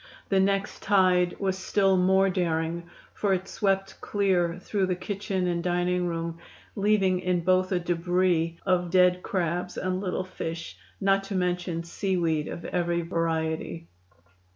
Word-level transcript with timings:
The 0.29 0.39
next 0.39 0.81
tide 0.81 1.35
was 1.37 1.55
still 1.59 1.95
more 1.95 2.27
daring, 2.27 2.89
for 3.13 3.35
it 3.35 3.47
swept 3.47 4.01
clear 4.01 4.57
through 4.59 4.87
the 4.87 4.95
kitchen 4.95 5.45
and 5.45 5.61
dining 5.63 6.07
room, 6.07 6.39
leaving 6.75 7.19
in 7.19 7.41
both 7.41 7.71
a 7.71 7.77
debris 7.79 8.57
of 8.65 8.89
dead 8.89 9.21
crabs 9.21 9.77
and 9.77 10.01
little 10.01 10.23
fish, 10.25 10.75
not 10.99 11.23
to 11.25 11.35
mention 11.35 11.83
seaweed 11.83 12.47
of 12.47 12.65
every 12.65 13.03
variety. 13.03 13.85